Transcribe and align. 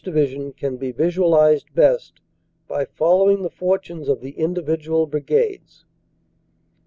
Division, 0.03 0.51
can 0.51 0.77
be 0.77 0.91
visualized 0.91 1.75
best 1.75 2.21
by 2.67 2.85
following 2.85 3.43
the 3.43 3.51
fortunes 3.51 4.09
of 4.09 4.19
the 4.19 4.31
individual 4.31 5.05
brigades. 5.05 5.85